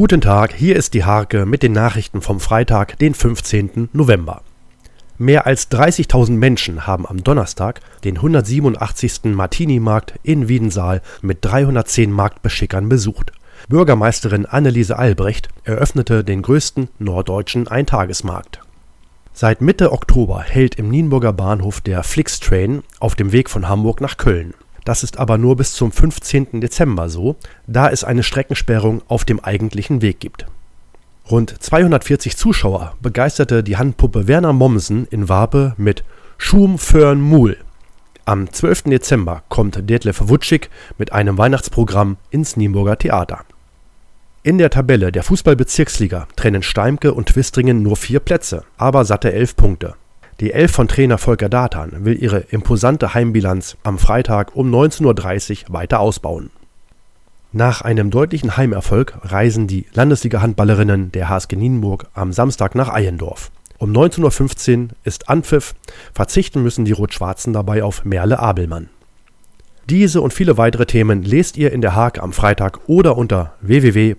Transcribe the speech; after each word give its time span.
Guten 0.00 0.22
Tag, 0.22 0.54
hier 0.54 0.76
ist 0.76 0.94
die 0.94 1.04
Harke 1.04 1.44
mit 1.44 1.62
den 1.62 1.72
Nachrichten 1.72 2.22
vom 2.22 2.40
Freitag, 2.40 2.98
den 3.00 3.12
15. 3.12 3.90
November. 3.92 4.40
Mehr 5.18 5.44
als 5.44 5.70
30.000 5.70 6.30
Menschen 6.30 6.86
haben 6.86 7.06
am 7.06 7.22
Donnerstag 7.22 7.82
den 8.02 8.16
187. 8.16 9.24
Martini-Markt 9.24 10.14
in 10.22 10.48
Wiedensaal 10.48 11.02
mit 11.20 11.44
310 11.44 12.12
Marktbeschickern 12.12 12.88
besucht. 12.88 13.32
Bürgermeisterin 13.68 14.46
Anneliese 14.46 14.98
Albrecht 14.98 15.50
eröffnete 15.64 16.24
den 16.24 16.40
größten 16.40 16.88
norddeutschen 16.98 17.68
Eintagesmarkt. 17.68 18.62
Seit 19.34 19.60
Mitte 19.60 19.92
Oktober 19.92 20.40
hält 20.40 20.76
im 20.76 20.88
Nienburger 20.88 21.34
Bahnhof 21.34 21.82
der 21.82 22.04
Flixtrain 22.04 22.84
auf 23.00 23.16
dem 23.16 23.32
Weg 23.32 23.50
von 23.50 23.68
Hamburg 23.68 24.00
nach 24.00 24.16
Köln. 24.16 24.54
Das 24.84 25.02
ist 25.02 25.18
aber 25.18 25.38
nur 25.38 25.56
bis 25.56 25.72
zum 25.72 25.92
15. 25.92 26.60
Dezember 26.60 27.08
so, 27.08 27.36
da 27.66 27.90
es 27.90 28.04
eine 28.04 28.22
Streckensperrung 28.22 29.02
auf 29.08 29.24
dem 29.24 29.40
eigentlichen 29.40 30.02
Weg 30.02 30.20
gibt. 30.20 30.46
Rund 31.30 31.54
240 31.62 32.36
Zuschauer 32.36 32.94
begeisterte 33.00 33.62
die 33.62 33.76
Handpuppe 33.76 34.26
Werner 34.26 34.52
Mommsen 34.52 35.06
in 35.10 35.28
Warpe 35.28 35.74
mit 35.76 36.02
Schum 36.38 36.78
Föhren 36.78 37.20
Mul. 37.20 37.56
Am 38.24 38.52
12. 38.52 38.84
Dezember 38.84 39.42
kommt 39.48 39.88
Detlef 39.88 40.28
Wutschig 40.28 40.70
mit 40.98 41.12
einem 41.12 41.38
Weihnachtsprogramm 41.38 42.16
ins 42.30 42.56
Nienburger 42.56 42.98
Theater. 42.98 43.44
In 44.42 44.56
der 44.56 44.70
Tabelle 44.70 45.12
der 45.12 45.22
Fußballbezirksliga 45.22 46.26
trennen 46.34 46.62
Steimke 46.62 47.12
und 47.12 47.28
Twistringen 47.28 47.82
nur 47.82 47.96
vier 47.96 48.20
Plätze, 48.20 48.64
aber 48.78 49.04
satte 49.04 49.32
elf 49.32 49.54
Punkte. 49.54 49.94
Die 50.40 50.52
Elf 50.54 50.72
von 50.72 50.88
Trainer 50.88 51.18
Volker 51.18 51.50
Datan 51.50 52.06
will 52.06 52.20
ihre 52.20 52.38
imposante 52.38 53.12
Heimbilanz 53.12 53.76
am 53.82 53.98
Freitag 53.98 54.56
um 54.56 54.74
19.30 54.74 55.66
Uhr 55.68 55.74
weiter 55.74 56.00
ausbauen. 56.00 56.48
Nach 57.52 57.82
einem 57.82 58.10
deutlichen 58.10 58.56
Heimerfolg 58.56 59.18
reisen 59.22 59.66
die 59.66 59.84
Landesliga-Handballerinnen 59.92 61.12
der 61.12 61.28
HSG 61.28 61.56
Nienburg 61.56 62.06
am 62.14 62.32
Samstag 62.32 62.74
nach 62.74 62.88
Eiendorf. 62.88 63.50
Um 63.76 63.92
19.15 63.92 64.78
Uhr 64.78 64.88
ist 65.04 65.28
Anpfiff, 65.28 65.74
verzichten 66.14 66.62
müssen 66.62 66.86
die 66.86 66.92
Rot-Schwarzen 66.92 67.52
dabei 67.52 67.82
auf 67.82 68.06
Merle 68.06 68.38
Abelmann. 68.38 68.88
Diese 69.90 70.22
und 70.22 70.32
viele 70.32 70.56
weitere 70.56 70.86
Themen 70.86 71.22
lest 71.22 71.58
ihr 71.58 71.70
in 71.70 71.82
der 71.82 71.94
Hake 71.94 72.22
am 72.22 72.32
Freitag 72.32 72.88
oder 72.88 73.18
unter 73.18 73.52
www.diehake.de 73.60 74.14